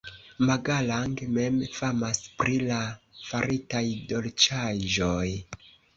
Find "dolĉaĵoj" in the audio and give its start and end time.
4.13-5.29